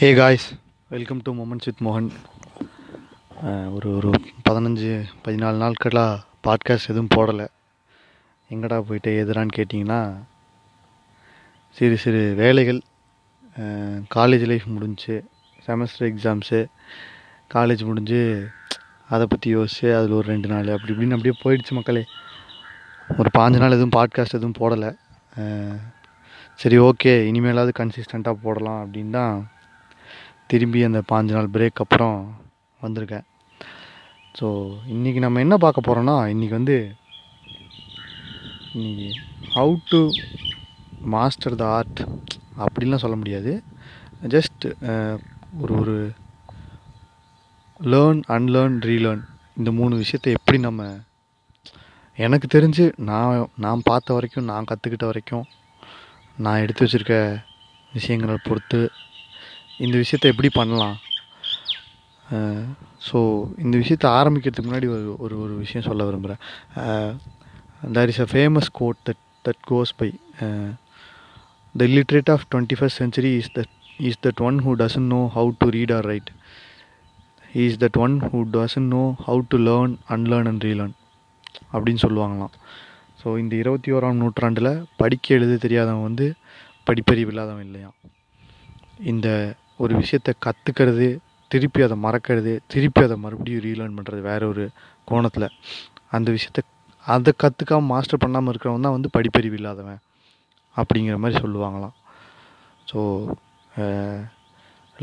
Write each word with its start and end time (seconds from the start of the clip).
hey 0.00 0.08
guys 0.14 0.44
welcome 0.90 1.20
to 1.22 1.30
moments 1.34 1.64
Sid 1.64 1.80
மோகன் 1.84 2.10
ஒரு 3.72 3.88
ஒரு 3.94 4.10
பதினஞ்சு 4.48 4.90
பதினாலு 5.24 5.56
நாட்களாக 5.56 6.20
பாட்காஸ்ட் 6.46 6.90
எதுவும் 6.90 7.10
போடலை 7.16 7.46
எங்கடா 8.50 8.78
போயிட்டு 8.80 9.12
எதுரான்னு 9.24 9.56
கேட்டிங்கன்னா 9.56 9.98
சிறு 11.76 11.96
சிறு 11.96 12.34
வேலைகள் 12.34 12.80
காலேஜ் 14.14 14.46
லைஃப் 14.46 14.66
முடிஞ்சு 14.66 15.16
செமஸ்டர் 15.68 16.08
எக்ஸாம்ஸு 16.12 16.60
காலேஜ் 17.54 17.84
முடிஞ்சு 17.84 18.22
அதை 19.08 19.26
பற்றி 19.26 19.56
யோசிச்சு 19.56 19.90
அதில் 19.94 20.12
ஒரு 20.12 20.26
ரெண்டு 20.28 20.48
நாள் 20.48 20.72
அப்படி 20.72 20.92
இப்படின்னு 20.92 21.12
அப்படியே 21.12 21.36
போயிடுச்சு 21.42 21.74
மக்களே 21.74 22.06
ஒரு 23.18 23.30
பாஞ்சு 23.38 23.58
நாள் 23.58 23.72
எதுவும் 23.72 23.96
பாட்காஸ்ட் 23.96 24.40
எதுவும் 24.40 24.58
போடலை 24.60 24.90
சரி 26.54 26.78
ஓகே 26.78 27.14
இனிமேலாவது 27.26 27.78
கன்சிஸ்டண்ட்டாக 27.78 28.42
போடலாம் 28.42 28.82
அப்படின் 28.84 29.10
தான் 29.10 29.36
திரும்பி 30.50 30.80
அந்த 30.84 31.00
பாஞ்சு 31.08 31.34
நாள் 31.34 31.52
பிரேக் 31.52 31.80
அப்புறம் 31.80 32.18
வந்திருக்கேன் 32.80 33.26
ஸோ 34.38 34.46
இன்றைக்கி 34.88 35.18
நம்ம 35.18 35.40
என்ன 35.40 35.56
பார்க்க 35.56 35.86
போகிறோன்னா 35.86 36.14
இன்றைக்கி 36.32 36.54
வந்து 36.54 36.76
இன்றைக்கி 38.74 39.08
how 39.54 39.74
to 39.88 40.00
master 41.06 41.56
the 41.56 41.66
art 41.68 42.00
அப்படின்லாம் 42.58 43.02
சொல்ல 43.02 43.16
முடியாது 43.16 43.52
ஜஸ்ட் 44.28 44.64
ஒரு 45.60 45.74
ஒரு 45.74 45.96
லேர்ன் 47.80 48.22
அன்லேர்ன் 48.28 48.78
ரீலேர்ன் 48.84 49.22
இந்த 49.56 49.70
மூணு 49.72 49.94
விஷயத்தை 49.96 50.32
எப்படி 50.32 50.58
நம்ம 50.58 50.82
எனக்கு 52.18 52.46
தெரிஞ்சு 52.54 52.84
நான் 53.02 53.50
நான் 53.56 53.84
பார்த்த 53.84 54.14
வரைக்கும் 54.14 54.48
நான் 54.48 54.68
கற்றுக்கிட்ட 54.70 55.04
வரைக்கும் 55.06 55.44
நான் 56.38 56.62
எடுத்து 56.62 56.84
வச்சுருக்க 56.84 57.16
விஷயங்களை 57.92 58.38
பொறுத்து 58.44 58.80
இந்த 59.78 59.96
விஷயத்த 59.96 60.32
எப்படி 60.32 60.50
பண்ணலாம் 60.54 60.96
ஸோ 63.08 63.18
இந்த 63.58 63.74
விஷயத்த 63.82 64.06
ஆரம்பிக்கிறதுக்கு 64.18 64.68
முன்னாடி 64.68 64.88
ஒரு 64.94 65.04
ஒரு 65.18 65.34
ஒரு 65.44 65.54
விஷயம் 65.54 65.86
சொல்ல 65.88 66.04
விரும்புகிறேன் 66.04 66.40
there 67.96 68.10
is 68.12 68.22
a 68.26 68.28
famous 68.32 68.70
quote 68.72 68.98
that 69.08 69.22
that 69.44 69.62
goes 69.68 69.92
by 69.96 70.08
the 71.74 71.86
literate 71.94 72.32
of 72.34 72.44
twenty 72.52 72.78
first 72.78 73.00
century 73.02 73.32
is 73.34 73.52
that 73.58 73.72
is 74.00 74.20
that 74.26 74.42
one 74.48 74.58
who 74.58 74.72
doesn't 74.82 75.10
know 75.14 75.20
how 75.36 75.52
to 75.60 75.68
read 75.68 75.94
or 75.98 76.06
write 76.06 76.30
is 77.58 77.78
that 77.84 77.98
one 77.98 78.16
who 78.26 78.40
doesn't 78.56 78.90
know 78.96 79.04
how 79.26 79.42
to 79.48 79.58
learn 79.68 79.94
unlearn 80.10 80.48
and 80.48 80.64
relearn 80.64 80.94
அப்படின்னு 81.72 82.02
சொல்லுவாங்களாம் 82.02 82.54
so 83.22 83.28
இந்த 83.38 83.54
இருபத்தி 83.56 83.92
ஓராம் 83.92 84.20
நூற்றாண்டில் 84.22 84.72
படிக்க 84.96 85.34
எழுத 85.34 85.54
தெரியாதவன் 85.58 86.06
வந்து 86.06 86.26
படிப்பறிவு 86.86 87.32
இல்லாதவன் 87.32 87.66
இல்லையா 87.66 87.90
இந்த 89.04 89.28
ஒரு 89.78 89.92
விஷயத்தை 89.94 90.32
கற்றுக்கிறது 90.46 91.08
திருப்பி 91.50 91.82
அதை 91.82 91.96
மறக்கிறது 92.02 92.52
திருப்பி 92.66 93.02
அதை 93.02 93.16
மறுபடியும் 93.16 93.64
ரீலேர்ன் 93.64 93.96
பண்ணுறது 93.98 94.20
வேற 94.20 94.42
ஒரு 94.46 94.64
கோணத்தில் 95.04 95.48
அந்த 96.10 96.28
விஷயத்த 96.30 96.64
அதை 97.06 97.32
கற்றுக்காம 97.42 97.86
மாஸ்டர் 97.86 98.18
பண்ணாமல் 98.18 98.52
இருக்கிறவன் 98.52 98.80
தான் 98.80 98.96
வந்து 98.96 99.10
படிப்பறிவு 99.16 99.52
இல்லாதவன் 99.52 100.00
அப்படிங்கிற 100.76 101.16
மாதிரி 101.18 101.40
சொல்லுவாங்களாம் 101.40 101.94
ஸோ 102.92 103.00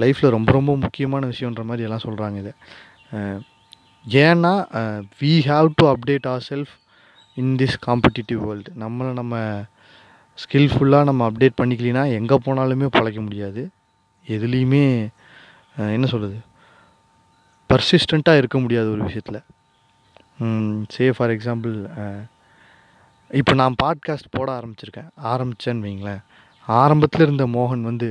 லைஃப்பில் 0.00 0.30
ரொம்ப 0.30 0.52
ரொம்ப 0.52 0.72
முக்கியமான 0.76 1.28
விஷயன்ற 1.28 1.64
மாதிரி 1.64 1.86
எல்லாம் 1.88 2.06
சொல்கிறாங்க 2.06 2.38
இதை 2.38 2.54
ஏன்னா 4.06 4.54
we 5.22 5.34
have 5.46 5.68
to 5.76 5.86
update 5.88 6.28
our 6.28 6.44
self 6.50 6.74
in 7.38 7.56
this 7.56 7.78
competitive 7.86 8.42
world 8.42 8.72
நம்மளை 8.80 9.12
நம்ம 9.14 9.36
ஸ்கில்ஃபுல்லாக 10.38 11.04
நம்ம 11.04 11.22
அப்டேட் 11.30 11.60
பண்ணிக்கலாம் 11.62 12.12
எங்கே 12.12 12.38
போனாலுமே 12.46 12.88
பழைக்க 12.92 13.22
முடியாது 13.22 13.64
எதுலேயுமே 14.28 15.10
என்ன 15.78 16.06
சொல்கிறது 16.06 16.38
பர்சிஸ்டண்ட்டாக 17.70 18.38
இருக்க 18.38 18.60
முடியாது 18.60 18.92
ஒரு 18.92 19.04
விஷயத்தில் 19.04 19.42
சே 20.88 21.12
ஃபார் 21.12 21.30
எக்ஸாம்பிள் 21.30 21.76
இப்போ 23.32 23.54
நான் 23.54 23.76
பாட்காஸ்ட் 23.84 24.30
போட 24.30 24.60
ஆரம்பிச்சிருக்கேன் 24.60 25.10
ஆரம்பித்தேன்னு 25.24 25.88
வைங்களேன் 25.88 26.22
ஆரம்பத்தில் 26.68 27.22
இருந்த 27.22 27.46
மோகன் 27.46 27.82
வந்து 27.82 28.11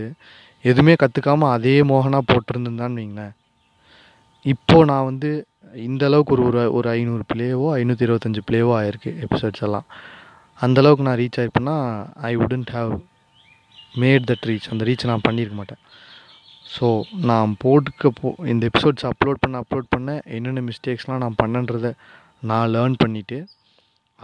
எதுவுமே 0.62 0.94
கற்றுக்காமல் 0.94 1.52
அதே 1.52 1.82
மோகனாக 1.82 2.28
போட்டிருந்தான்னு 2.32 3.00
வைங்களேன் 3.00 3.34
இப்போது 4.42 4.84
நான் 4.84 5.04
வந்து 5.04 5.46
இந்த 5.74 6.06
அளவுக்கு 6.06 6.32
ஒரு 6.32 6.42
ஒரு 6.44 6.72
ஒரு 6.72 6.88
ஐநூறு 6.90 7.22
பிளேவோ 7.34 7.68
ஐநூற்றி 7.76 8.06
இருபத்தஞ்சி 8.06 8.42
பிளேவோ 8.50 8.72
ஆயிருக்கு 8.80 9.10
எபிசோட்ஸ் 9.20 9.62
எல்லாம் 9.62 9.86
அந்தளவுக்கு 10.60 11.00
நான் 11.00 11.18
ரீச் 11.18 11.38
ஆயிருப்பேன்னா 11.38 12.06
I 12.22 12.36
wouldn't 12.36 12.70
have 12.70 12.92
made 13.94 14.26
that 14.26 14.46
reach 14.46 14.68
அந்த 14.70 14.84
ரீச் 14.84 15.06
நான் 15.06 15.26
பண்ணியிருக்க 15.28 15.56
மாட்டேன் 15.56 15.80
ஸோ 16.66 16.86
நான் 17.22 17.50
போட்டுக்க 17.60 18.10
போ 18.20 18.28
இந்த 18.44 18.62
எபிசோட்ஸ் 18.70 19.06
அப்லோட் 19.10 19.40
பண்ண 19.40 19.56
அப்லோட் 19.60 19.88
பண்ண 19.90 20.12
என்னென்ன 20.28 20.62
மிஸ்டேக்ஸ்லாம் 20.62 21.22
நான் 21.24 21.40
பண்ணன்றதை 21.42 21.90
நான் 22.42 22.72
லேர்ன் 22.72 22.96
பண்ணிவிட்டு 23.04 23.38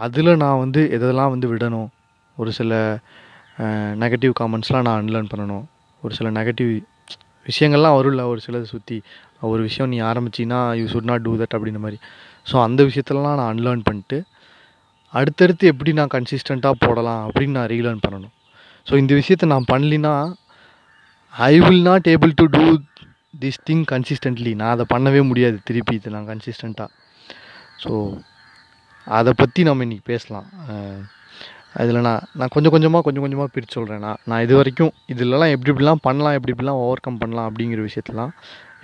அதில் 0.00 0.31
நான் 0.37 0.59
வந்து 0.59 0.81
எதெல்லாம் 0.91 1.31
வந்து 1.31 1.47
விடணும் 1.51 1.89
ஒரு 2.37 2.51
சில 2.51 2.73
நெகட்டிவ் 3.95 4.33
காமெண்ட்ஸ்லாம் 4.39 4.85
நான் 4.87 4.99
அன்லேர்ன் 5.01 5.31
பண்ணணும் 5.33 5.65
ஒரு 6.03 6.13
சில 6.15 6.27
நெகட்டிவ் 6.31 6.71
விஷயங்கள்லாம் 7.45 7.97
வரும்ல 7.97 8.23
ஒரு 8.27 8.39
சிலதை 8.45 8.65
சுற்றி 8.65 8.97
ஒரு 9.49 9.61
விஷயம் 9.61 9.89
நீ 9.89 9.97
ஆரம்பிச்சின்னா 10.01 10.59
you 10.79 10.85
should 10.87 11.09
not 11.11 11.25
do 11.25 11.33
that 11.37 11.55
அப்படின்ற 11.55 11.79
மாதிரி 11.79 11.99
ஸோ 12.47 12.55
அந்த 12.63 12.81
விஷயத்தெல்லாம் 12.83 13.39
நான் 13.39 13.51
அன்லேர்ன் 13.53 13.83
பண்ணிட்டு 13.83 14.17
அடுத்தடுத்து 15.13 15.65
எப்படி 15.67 15.91
நான் 15.93 16.13
கன்சிஸ்டண்ட்டாக 16.13 16.81
போடலாம் 16.85 17.23
அப்படின்னு 17.27 17.57
நான் 17.59 17.71
ரீலேர்ன் 17.71 18.03
பண்ணணும் 18.05 18.35
ஸோ 18.87 18.93
இந்த 18.97 19.13
விஷயத்த 19.13 19.45
நான் 19.45 19.69
பண்ணலின்னா 19.71 20.13
I 21.33 21.53
will 21.59 21.83
not 21.83 22.07
able 22.07 22.33
to 22.33 22.45
do 22.49 22.65
this 23.41 23.61
thing 23.69 23.83
consistently 23.91 24.53
நான் 24.55 24.73
அதை 24.73 24.85
பண்ணவே 24.93 25.21
முடியாது 25.27 25.57
திருப்பி 25.63 25.95
இது 25.95 26.09
நான் 26.09 26.27
கன்சிஸ்டண்ட்டாக 26.27 26.89
ஸோ 27.83 27.91
அதை 29.07 29.31
பற்றி 29.33 29.61
நம்ம 29.63 29.83
இன்றைக்கி 29.83 30.05
பேசலாம் 30.05 30.47
அதில் 31.73 31.99
நான் 32.01 32.23
நான் 32.33 32.51
கொஞ்சம் 32.51 32.73
கொஞ்சமாக 32.73 33.03
கொஞ்சம் 33.03 33.23
கொஞ்சமாக 33.23 33.49
பிரித்து 33.53 33.77
சொல்கிறேன் 33.77 34.01
நான் 34.01 34.19
நான் 34.25 34.41
இது 34.41 34.53
வரைக்கும் 34.55 34.91
இதிலலாம் 35.07 35.51
எப்படி 35.51 35.71
இப்படிலாம் 35.71 36.03
பண்ணலாம் 36.03 36.35
எப்படி 36.37 36.53
இப்படிலாம் 36.53 36.81
ஓவர் 36.81 37.03
கம் 37.05 37.19
பண்ணலாம் 37.19 37.47
அப்படிங்கிற 37.49 37.81
விஷயத்தெலாம் 37.85 38.31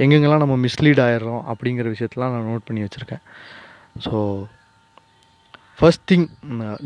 எங்கெங்கெல்லாம் 0.00 0.44
நம்ம 0.44 0.56
மிஸ்லீட் 0.58 1.02
ஆயிடுறோம் 1.06 1.42
அப்படிங்கிற 1.52 1.90
விஷயத்தெலாம் 1.96 2.34
நான் 2.34 2.48
நோட் 2.52 2.68
பண்ணி 2.68 2.84
வச்சுருக்கேன் 2.86 3.24
ஸோ 4.02 4.14
ஃபஸ்ட் 5.80 6.06
திங் 6.12 6.28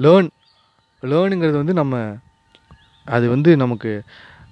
லேர்ன் 0.06 0.30
லேர்னுங்கிறது 1.04 1.58
வந்து 1.58 1.74
நம்ம 1.74 1.96
அது 3.08 3.26
வந்து 3.30 3.52
நமக்கு 3.58 3.92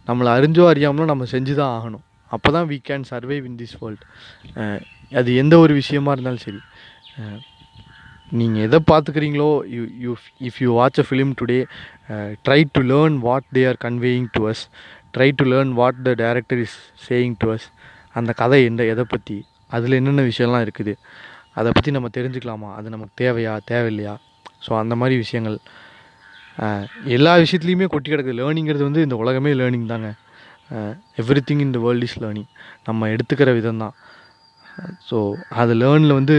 நம்மளை 0.07 0.29
அறிஞ்சோ 0.31 0.63
அறியாமலோ 0.71 1.05
நம்ம 1.05 1.25
செஞ்சு 1.31 1.53
தான் 1.55 1.73
ஆகணும் 1.77 2.05
அப்போ 2.31 2.49
தான் 2.51 2.67
we 2.71 2.77
can 2.89 3.05
survive 3.11 3.45
in 3.45 3.59
this 3.59 3.77
world 3.81 4.03
அது 5.11 5.29
எந்த 5.35 5.55
ஒரு 5.59 5.73
விஷயமா 5.73 6.11
இருந்தாலும் 6.11 6.43
சரி 6.43 6.61
நீங்கள் 8.31 8.63
எதை 8.63 8.79
பார்த்துக்கிறீங்களோ 8.91 9.49
you 9.75 9.83
you 9.99 10.11
if 10.39 10.57
you 10.61 10.69
watch 10.73 10.99
a 10.99 11.05
film 11.07 11.31
today 11.41 11.59
try 12.45 12.59
to 12.71 12.81
learn 12.91 13.15
what 13.19 13.47
they 13.53 13.61
are 13.67 13.79
conveying 13.85 14.27
to 14.33 14.41
us 14.49 14.63
try 15.13 15.29
to 15.31 15.45
learn 15.45 15.71
what 15.73 16.01
the 16.03 16.11
director 16.21 16.61
is 16.65 16.77
saying 17.07 17.35
to 17.39 17.49
us 17.51 17.67
அந்த 18.15 18.31
கதை 18.33 18.59
எந்த 18.65 18.83
எதை 18.85 19.05
பற்றி 19.05 19.37
அதில் 19.71 19.97
என்னென்ன 19.97 20.21
விஷயம்லாம் 20.21 20.65
இருக்குது 20.67 20.93
அதை 21.53 21.69
பற்றி 21.71 21.91
நம்ம 21.91 22.09
தெரிஞ்சுக்கலாமா 22.17 22.69
அது 22.75 22.87
நமக்கு 22.89 23.13
தேவையா 23.23 23.53
தேவையில்லையா 23.71 24.15
ஸோ 24.67 24.71
அந்த 24.79 24.93
மாதிரி 24.95 25.15
விஷயங்கள் 25.19 25.57
எல்லா 27.15 27.33
விஷயத்துலையுமே 27.35 27.85
கொட்டி 27.85 28.09
கிடக்குது 28.09 28.37
லேர்னிங்கிறது 28.39 28.83
வந்து 28.83 29.01
இந்த 29.01 29.15
உலகமே 29.15 29.51
லேர்னிங் 29.53 29.85
தாங்க 29.85 30.09
every 31.17 31.41
thing 31.49 31.61
in 31.61 31.73
the 31.75 31.79
world 31.79 32.05
is 32.07 32.17
learning 32.23 32.49
நம்ம 32.83 33.09
எடுத்துக்கிற 33.09 33.51
விதம் 33.53 33.81
தான் 33.83 33.95
ஸோ 35.09 35.17
அது 35.55 35.73
லேர்னில் 35.73 36.17
வந்து 36.19 36.37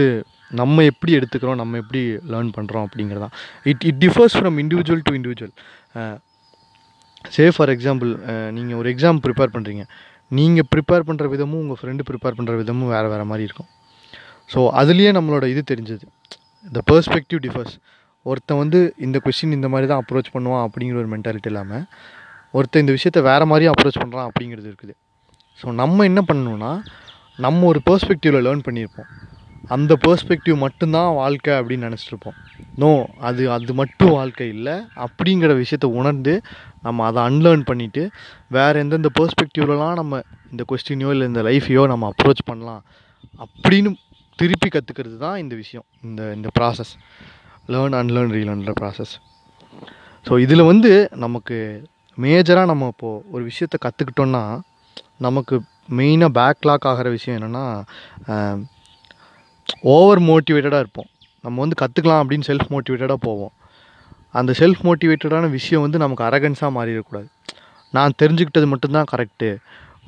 நம்ம 0.51 0.83
எப்படி 0.83 1.11
எடுத்துக்கிறோம் 1.17 1.59
நம்ம 1.61 1.77
எப்படி 1.77 2.01
லேர்ன் 2.31 2.51
பண்ணுறோம் 2.57 2.85
அப்படிங்கிறது 2.87 3.23
தான் 3.25 3.35
it 3.63 3.83
it 3.85 3.99
differs 3.99 4.35
from 4.37 4.57
individual 4.57 5.03
to 5.05 5.13
individual 5.15 5.53
say 7.31 7.45
for 7.55 7.71
example 7.75 8.11
நீங்கள் 8.51 8.77
ஒரு 8.77 8.89
எக்ஸாம் 8.93 9.19
ப்ரிப்பேர் 9.25 9.53
பண்ணுறீங்க 9.55 9.83
நீங்கள் 10.31 10.67
ப்ரிப்பேர் 10.71 11.05
பண்ணுற 11.07 11.25
விதமும் 11.27 11.61
உங்கள் 11.61 11.79
ஃப்ரெண்டு 11.79 12.03
ப்ரிப்பேர் 12.09 12.37
பண்ணுற 12.37 12.53
விதமும் 12.55 12.91
வேறு 12.91 13.07
வேறு 13.09 13.25
மாதிரி 13.25 13.45
இருக்கும் 13.47 13.69
ஸோ 14.53 14.59
அதுலேயே 14.81 15.11
நம்மளோட 15.11 15.45
இது 15.45 15.61
தெரிஞ்சது 15.71 16.05
த 16.65 16.81
பர்ஸ்பெக்டிவ் 16.91 17.41
டிஃபர்ஸ் 17.41 17.75
ஒருத்தன் 18.25 18.61
வந்து 18.63 18.79
இந்த 18.97 19.17
கொஷின் 19.19 19.55
இந்த 19.55 19.67
மாதிரி 19.67 19.87
தான் 19.87 20.01
அப்ரோச் 20.03 20.33
பண்ணுவான் 20.33 20.65
அப்படிங்கிற 20.65 20.97
ஒரு 20.97 21.09
மென்டாலிட்டி 21.13 21.49
இல்லாமல் 21.49 21.85
ஒருத்தன் 22.53 22.83
இந்த 22.83 22.93
விஷயத்த 22.93 23.21
வேறு 23.21 23.45
மாதிரியும் 23.45 23.73
அப்ரோச் 23.75 24.01
பண்ணுறான் 24.01 24.27
அப்படிங்கிறது 24.29 24.67
இருக்குது 24.71 24.95
ஸோ 25.59 25.73
நம்ம 25.73 26.05
என்ன 26.05 26.21
பண்ணணும்னா 26.29 26.71
நம்ம 27.39 27.65
ஒரு 27.65 27.79
பெர்ஸ்பெக்டிவில் 27.85 28.45
லேர்ன் 28.45 28.65
பண்ணியிருப்போம் 28.65 29.09
அந்த 29.69 29.93
பர்ஸ்பெக்டிவ் 30.03 30.55
மட்டும்தான் 30.57 31.09
வாழ்க்கை 31.13 31.53
அப்படின்னு 31.53 31.87
நினச்சிட்ருப்போம் 31.87 32.37
நோ 32.75 32.89
அது 33.21 33.41
அது 33.51 33.73
மட்டும் 33.73 34.11
வாழ்க்கை 34.11 34.47
இல்லை 34.47 34.75
அப்படிங்கிற 34.97 35.51
விஷயத்த 35.55 35.87
உணர்ந்து 35.93 36.33
நம்ம 36.81 37.05
அதை 37.05 37.21
அன்லேர்ன் 37.23 37.65
பண்ணிவிட்டு 37.67 38.03
வேறு 38.47 38.79
எந்தெந்த 38.79 39.11
பர்ஸ்பெக்டிவ்லலாம் 39.19 39.95
நம்ம 39.95 40.21
இந்த 40.51 40.63
கொஸ்டினையோ 40.71 41.11
இல்லை 41.11 41.27
இந்த 41.27 41.43
லைஃப்பையோ 41.43 41.83
நம்ம 41.87 42.09
அப்ரோச் 42.11 42.43
பண்ணலாம் 42.45 42.81
அப்படின்னு 43.39 43.91
திருப்பி 44.39 44.69
கற்றுக்கிறது 44.69 45.17
தான் 45.17 45.37
இந்த 45.37 45.55
விஷயம் 45.55 45.85
இந்த 46.03 46.21
இந்த 46.33 46.49
ப்ராசஸ் 46.59 46.93
லேர்ன் 47.69 47.95
அன்லேர்ன் 47.95 48.33
ரீலேர்ன்ற 48.33 48.73
ப்ராசஸ் 48.81 49.13
ஸோ 50.25 50.39
இதில் 50.39 50.63
வந்து 50.63 50.91
நமக்கு 51.15 51.57
மேஜராக 52.17 52.65
நம்ம 52.65 52.87
இப்போது 52.87 53.23
ஒரு 53.31 53.43
விஷயத்த 53.43 53.75
கற்றுக்கிட்டோன்னா 53.85 54.43
நமக்கு 55.17 55.55
மெயினாக 55.91 56.31
பேக்லாக் 56.31 56.87
ஆகிற 56.87 57.09
விஷயம் 57.09 57.37
என்னென்னா 57.37 57.65
ஓவர் 59.89 60.19
மோட்டிவேட்டடாக 60.19 60.79
இருப்போம் 60.79 61.09
நம்ம 61.43 61.59
வந்து 61.61 61.77
கற்றுக்கலாம் 61.81 62.21
அப்படின்னு 62.23 62.47
செல்ஃப் 62.47 62.71
மோட்டிவேட்டடாக 62.71 63.19
போவோம் 63.21 63.53
அந்த 64.33 64.51
செல்ஃப் 64.59 64.81
மோட்டிவேட்டடான 64.83 65.49
விஷயம் 65.49 65.81
வந்து 65.81 65.97
நமக்கு 65.97 66.23
அரகன்ஸாக 66.23 66.71
மாறிடக்கூடாது 66.71 67.29
நான் 67.93 68.17
தெரிஞ்சுக்கிட்டது 68.21 68.65
மட்டும்தான் 68.65 69.09
கரெக்டு 69.11 69.49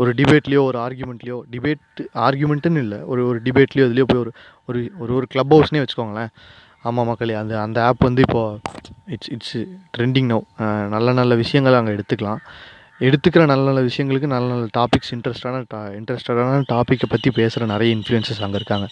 ஒரு 0.00 0.12
டிபேட்லேயோ 0.12 0.62
ஒரு 0.64 0.78
ஆர்குமெண்ட்லேயோ 0.80 1.38
டிபேட் 1.52 2.02
ஆர்குமெண்ட்டுன்னு 2.16 2.78
இல்லை 2.78 3.00
ஒரு 3.04 3.22
ஒரு 3.26 3.40
டிபேட்லேயோ 3.44 3.86
இதுலேயோ 3.88 4.04
போய் 4.04 4.20
ஒரு 4.20 4.32
ஒரு 4.70 4.80
ஒரு 5.00 5.12
ஒரு 5.14 5.28
கிளப் 5.28 5.54
ஹவுஸ்னே 5.54 5.82
வச்சுக்கோங்களேன் 5.82 6.32
ஆமாம் 6.84 7.08
மக்களே 7.08 7.34
அந்த 7.34 7.54
அந்த 7.62 7.80
ஆப் 7.86 8.02
வந்து 8.04 8.22
இப்போது 8.22 8.60
இட்ஸ் 9.06 9.30
இட்ஸ் 9.30 9.58
ட்ரெண்டிங் 9.98 10.26
நோ 10.26 10.40
நல்ல 10.90 11.14
நல்ல 11.14 11.36
விஷயங்களை 11.36 11.78
அங்கே 11.78 11.92
எடுத்துக்கலாம் 11.92 12.42
எடுத்துக்கிற 13.00 13.46
நல்ல 13.46 13.64
நல்ல 13.66 13.82
விஷயங்களுக்கு 13.82 14.28
நல்ல 14.28 14.48
நல்ல 14.54 14.66
டாபிக்ஸ் 14.78 15.12
இன்ட்ரெஸ்டான 15.14 15.62
டா 15.68 15.80
இன்ட்ரெஸ்டடான 16.00 16.60
டாப்பிக்கை 16.72 17.08
பற்றி 17.10 17.30
பேசுகிற 17.32 17.66
நிறைய 17.66 17.96
இன்ஃப்ளூயன்சஸ் 17.96 18.42
அங்கே 18.42 18.56
இருக்காங்க 18.56 18.88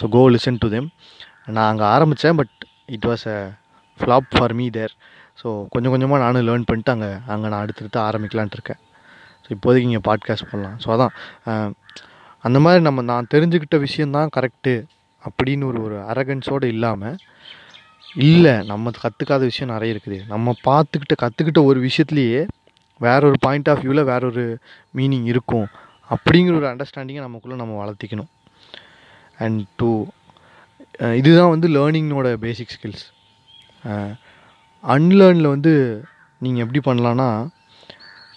so 0.00 0.08
go 0.08 0.22
listen 0.30 0.58
to 0.58 0.68
them 0.68 0.88
நான் 1.46 1.68
அங்கே 1.68 1.84
ஆரம்பித்தேன் 1.84 2.36
but 2.36 2.54
it 2.86 3.06
was 3.06 3.24
a 3.28 3.38
flop 4.00 4.28
for 4.30 4.54
me 4.54 4.66
there 4.70 4.94
so 5.42 5.48
கொஞ்சம் 5.68 5.92
கொஞ்சமாக 5.92 6.22
நானும் 6.24 6.46
லேர்ன் 6.48 6.64
பண்ணிட்டு 6.64 6.92
அங்கே 6.92 7.10
அங்கே 7.26 7.48
நான் 7.48 7.62
அடுத்தடுத்து 7.62 8.00
ஆரம்பிக்கலான்ட்டு 8.00 8.56
இருக்கேன் 8.56 8.80
ஸோ 9.44 9.48
இப்போதைக்கு 9.56 9.88
இங்கே 9.88 10.02
பாட்காஸ்ட் 10.08 10.48
பண்ணலாம் 10.50 10.78
ஸோ 10.84 10.90
அதான் 10.94 11.12
அந்த 12.44 12.58
மாதிரி 12.60 12.82
நம்ம 12.82 13.02
நான் 13.02 13.30
தெரிஞ்சுக்கிட்ட 13.34 13.76
விஷயந்தான் 13.78 14.32
கரெக்டு 14.36 14.74
அப்படின்னு 15.22 15.64
ஒரு 15.64 15.80
ஒரு 15.82 15.96
அரகன்ஸோடு 16.08 16.66
இல்லாமல் 16.66 17.16
இல்லை 18.26 18.54
நம்ம 18.66 18.90
கற்றுக்காத 18.98 19.42
விஷயம் 19.44 19.72
நிறைய 19.74 19.94
இருக்குது 19.94 20.18
நம்ம 20.26 20.54
பார்த்துக்கிட்ட 20.64 21.16
கற்றுக்கிட்ட 21.20 21.62
ஒரு 21.64 21.80
விஷயத்துலேயே 21.80 22.40
வேற 23.00 23.20
ஒரு 23.26 23.38
பாயிண்ட் 23.40 23.68
ஆஃப் 23.68 23.82
வியூவில் 23.82 24.04
வேற 24.04 24.22
ஒரு 24.26 24.44
மீனிங் 24.96 25.26
இருக்கும் 25.26 25.66
அப்படிங்கிற 26.10 26.54
ஒரு 26.54 26.68
அண்டர்ஸ்டாண்டிங்கை 26.68 27.22
நமக்குள்ளே 27.22 27.58
நம்ம 27.58 27.76
வளர்த்திக்கணும் 27.84 28.30
அண்ட் 29.38 29.60
டூ 29.76 29.90
இதுதான் 31.16 31.50
வந்து 31.50 31.68
லேர்னிங்னோட 31.68 32.28
பேசிக் 32.36 32.74
ஸ்கில்ஸ் 32.76 33.04
அன்லேர்னில் 34.84 35.48
வந்து 35.48 35.72
நீங்கள் 36.40 36.64
எப்படி 36.64 36.80
பண்ணலான்னா 36.90 37.28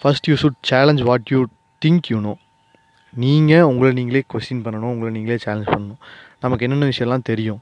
first 0.02 0.28
you 0.28 0.34
should 0.34 0.60
challenge 0.68 1.02
what 1.02 1.30
you 1.30 1.40
think 1.82 2.08
you 2.10 2.18
know 2.20 2.34
நீங்கள் 3.14 3.62
உங்களை 3.62 3.90
நீங்களே 3.92 4.22
கொஸ்டின் 4.28 4.62
பண்ணணும் 4.64 4.92
உங்களை 4.92 5.10
நீங்களே 5.12 5.38
சேலஞ்ச் 5.44 5.72
பண்ணணும் 5.72 6.00
நமக்கு 6.42 6.64
என்னென்ன 6.66 6.86
விஷயம்லாம் 6.86 7.22
தெரியும் 7.22 7.60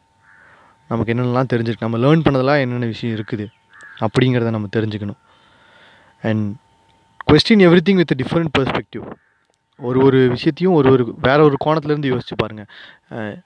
நமக்கு 0.90 1.12
என்னென்னலாம் 1.12 1.50
தெரிஞ்சிருக்கு 1.52 1.86
நம்ம 1.88 1.98
லேர்ன் 1.98 2.24
பண்ணதெல்லாம் 2.24 2.62
என்னென்ன 2.62 2.86
விஷயம் 2.86 3.16
இருக்குது 3.16 3.46
அப்படிங்கிறத 4.00 4.50
நம்ம 4.50 4.70
தெரிஞ்சுக்கணும் 4.76 5.20
and 6.22 6.46
question 7.30 7.64
every 7.66 7.82
thing 7.88 8.00
with 8.00 8.14
different 8.22 8.52
perspective 8.58 9.04
ஒரு 9.80 9.98
ஒரு 10.04 10.18
விஷயத்தையும் 10.28 10.74
ஒரு 10.74 10.88
ஒரு 10.90 11.04
வேறு 11.18 11.42
ஒரு 11.42 11.56
கோணத்துலேருந்து 11.64 12.12
யோசிச்சு 12.12 12.36
பாருங்கள் 12.36 12.68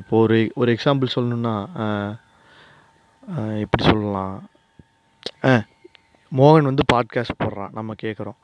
இப்போ 0.00 0.14
ஒரு 0.16 0.38
ஒரு 0.56 0.70
எக்ஸாம்பிள் 0.72 1.14
சொல்லணுன்னா 1.14 1.54
எப்படி 3.60 3.82
சொல்லலாம் 3.84 4.34
மோகன் 6.32 6.70
வந்து 6.70 6.84
பாட்காஸ்ட் 6.92 7.40
போடுறான் 7.42 7.72
நம்ம 7.72 7.94
கேட்குறோம் 8.02 8.38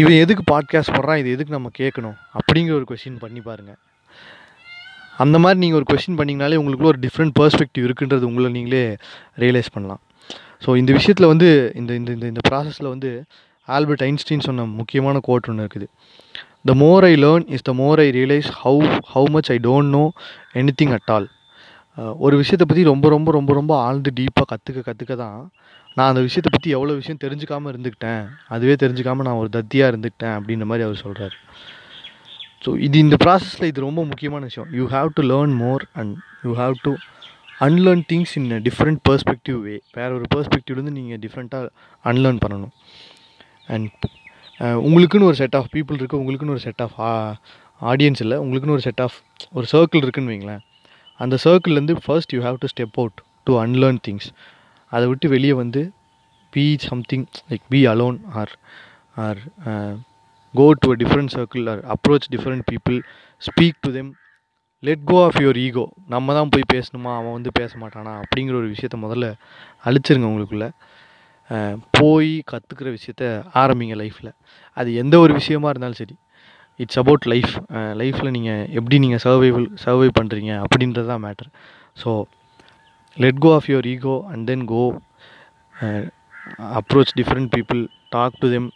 இவன் 0.00 0.20
எதுக்கு 0.20 0.42
பாட்காஸ்ட் 0.52 0.94
போடுறான் 0.96 1.16
இது 1.16 1.30
எதுக்கு 1.30 1.52
நம்ம 1.52 1.70
கேட்கணும் 1.78 2.16
அப்படிங்கிற 2.34 2.74
ஒரு 2.74 2.86
கொஷின் 2.90 3.20
பண்ணி 3.20 3.40
பாருங்கள் 3.40 3.78
அந்த 5.18 5.36
மாதிரி 5.38 5.58
நீங்கள் 5.58 5.78
ஒரு 5.80 5.86
கொஷின் 5.90 6.18
பண்ணிங்கனாலே 6.18 6.58
உங்களுக்குள்ள 6.60 6.90
ஒரு 6.90 7.00
டிஃப்ரெண்ட் 7.00 7.34
பெர்ஸ்பெக்டிவ் 7.38 7.86
இருக்குன்றது 7.88 8.24
உங்களை 8.24 8.50
நீங்களே 8.50 8.82
ரியலைஸ் 9.38 9.70
பண்ணலாம் 9.74 10.02
ஸோ 10.64 10.76
இந்த 10.76 10.90
விஷயத்தில் 10.92 11.30
வந்து 11.32 11.48
இந்த 11.74 11.90
இந்த 11.94 12.10
இந்த 12.12 12.26
இந்த 12.26 12.42
ப்ராசஸில் 12.48 12.88
வந்து 12.88 13.10
ஆல்பர்ட் 13.68 14.04
ஐன்ஸ்டீன் 14.04 14.46
சொன்ன 14.46 14.66
முக்கியமான 14.74 15.16
கோட் 15.22 15.48
ஒன்று 15.48 15.64
இருக்குது 15.64 15.88
the 16.68 16.74
more 16.76 17.04
I 17.04 17.14
learn 17.16 17.44
is 17.48 17.64
the 17.64 17.72
more 17.74 18.00
I 18.00 18.08
realize 18.10 18.48
how 18.62 18.80
how 19.10 19.28
much 19.30 19.50
I 19.50 19.58
don't 19.62 19.90
know 19.90 20.04
any 20.54 20.72
thing 20.80 20.94
at 20.96 21.10
all 21.10 21.28
ஒரு 22.18 22.34
விஷயத்தை 22.36 22.66
பற்றி 22.66 22.82
ரொம்ப 22.84 23.06
ரொம்ப 23.08 23.28
ரொம்ப 23.32 23.52
ரொம்ப 23.52 23.72
ஆழ்ந்து 23.84 24.10
டீப்பாக 24.18 24.46
கற்றுக்க 24.46 24.80
கற்றுக்க 24.82 25.14
தான் 25.16 25.38
நான் 25.96 26.08
அந்த 26.08 26.20
விஷயத்தை 26.20 26.50
பற்றி 26.50 26.70
எவ்வளோ 26.70 26.94
விஷயம் 26.94 27.22
தெரிஞ்சுக்காமல் 27.24 27.70
இருந்துக்கிட்டேன் 27.72 28.22
அதுவே 28.48 28.74
தெரிஞ்சுக்காமல் 28.74 29.26
நான் 29.28 29.40
ஒரு 29.40 29.50
தத்தியாக 29.56 29.92
இருந்துக்கிட்டேன் 29.92 30.36
அப்படின்ற 30.36 30.66
மாதிரி 30.66 30.86
அவர் 30.86 31.02
சொல்கிறார் 31.02 31.36
ஸோ 32.62 32.70
இது 32.78 32.96
இந்த 32.98 33.16
ப்ராசஸில் 33.16 33.68
இது 33.68 33.80
ரொம்ப 33.80 34.00
முக்கியமான 34.04 34.42
விஷயம் 34.44 34.70
you 34.72 34.84
have 34.94 35.10
to 35.16 35.22
learn 35.32 35.54
more 35.56 35.82
and 35.94 36.14
you 36.44 36.52
have 36.54 36.74
to 36.82 36.92
unlearn 37.60 38.02
things 38.08 38.32
in 38.36 38.48
a 38.52 38.60
different 38.66 39.00
perspective 39.08 39.58
way 39.66 39.76
வேறு 39.94 40.12
ஒரு 40.14 40.26
பர்ஸ்பெக்டிவ்லேருந்து 40.34 40.96
நீங்கள் 40.98 41.20
டிஃப்ரெண்ட்டாக 41.20 41.68
அன்லேர்ன் 42.04 42.40
பண்ணணும் 42.44 42.72
அண்ட் 43.68 44.06
உங்களுக்குன்னு 44.82 45.28
ஒரு 45.28 45.36
செட் 45.36 45.56
ஆஃப் 45.56 45.70
பீப்புள் 45.72 45.98
இருக்குது 45.98 46.20
உங்களுக்குன்னு 46.20 46.54
ஒரு 46.56 46.64
செட் 46.64 46.82
ஆஃப் 46.82 46.96
ஆடியன்ஸ் 47.80 48.22
இல்லை 48.24 48.36
உங்களுக்குன்னு 48.38 48.76
ஒரு 48.78 48.84
செட் 48.86 49.02
ஆஃப் 49.06 49.16
ஒரு 49.52 49.66
சர்க்கிள் 49.72 50.02
இருக்குன்னு 50.02 50.32
வைங்களேன் 50.32 50.62
அந்த 51.20 51.36
சர்க்கிள்லேருந்து 51.44 51.96
first 52.04 52.34
you 52.34 52.40
have 52.42 52.58
to 52.58 52.70
step 52.74 52.98
out 52.98 53.18
to 53.46 53.54
unlearn 53.62 54.00
things 54.08 54.28
அதை 54.92 55.04
விட்டு 55.08 55.28
வெளியே 55.28 55.54
வந்து 55.54 55.80
be 56.52 56.64
something 56.84 57.26
like 57.50 57.64
be 57.70 57.80
alone 57.86 58.18
or 58.34 58.52
or 59.16 59.40
go 60.54 60.66
to 60.80 60.88
a 60.90 60.96
different 60.96 61.32
circle 61.32 61.66
or 61.68 61.80
approach 61.94 62.28
different 62.30 62.64
people 62.68 62.98
speak 63.42 63.78
to 63.82 63.90
them 63.92 64.10
let 64.82 65.02
go 65.04 65.16
of 65.24 65.38
your 65.40 65.58
ego 65.58 65.84
நம்ம 66.06 66.34
தான் 66.34 66.52
போய் 66.54 66.70
பேசணுமா 66.74 67.12
அவன் 67.16 67.34
வந்து 67.34 67.50
பேச 67.58 67.72
மாட்டானா 67.80 68.12
அப்படிங்கிற 68.22 68.54
ஒரு 68.56 68.68
விஷயத்த 68.68 68.98
முதல்ல 68.98 69.28
அழிச்சிருங்க 69.84 70.28
உங்களுக்குள்ளே 70.30 70.68
போய் 71.98 72.32
கற்றுக்கிற 72.46 72.88
விஷயத்த 72.90 73.24
ஆரம்பிங்க 73.54 73.94
லைஃப்பில் 73.94 74.32
அது 74.76 74.90
எந்த 74.94 75.14
ஒரு 75.18 75.32
விஷயமா 75.32 75.70
இருந்தாலும் 75.70 76.00
சரி 76.02 76.16
இட்ஸ் 76.80 76.98
அபவுட் 76.98 77.24
லைஃப் 77.26 77.52
லைஃப்பில் 77.96 78.34
நீங்கள் 78.36 78.66
எப்படி 78.74 78.98
நீங்கள் 78.98 79.22
சர்வைவல் 79.24 79.68
சர்வை 79.84 80.08
பண்ணுறீங்க 80.18 80.52
அப்படின்றது 80.64 81.08
தான் 81.08 81.24
matter 81.24 81.48
so 82.02 82.10
let 83.16 83.40
go 83.40 83.50
of 83.54 83.68
your 83.70 83.88
ego 83.88 84.16
and 84.32 84.44
then 84.50 84.64
go 84.66 84.82
approach 86.78 87.14
different 87.16 87.50
people 87.56 87.80
talk 88.10 88.36
to 88.40 88.48
them 88.50 88.68